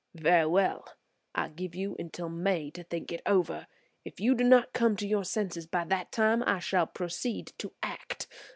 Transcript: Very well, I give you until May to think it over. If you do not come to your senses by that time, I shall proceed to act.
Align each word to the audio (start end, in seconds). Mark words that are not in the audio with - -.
Very 0.15 0.47
well, 0.47 0.87
I 1.35 1.49
give 1.49 1.75
you 1.75 1.95
until 1.99 2.27
May 2.27 2.71
to 2.71 2.83
think 2.83 3.11
it 3.11 3.21
over. 3.27 3.67
If 4.03 4.19
you 4.19 4.33
do 4.33 4.43
not 4.43 4.73
come 4.73 4.95
to 4.95 5.07
your 5.07 5.23
senses 5.25 5.67
by 5.67 5.85
that 5.85 6.11
time, 6.11 6.41
I 6.47 6.57
shall 6.57 6.87
proceed 6.87 7.53
to 7.59 7.71
act. 7.83 8.25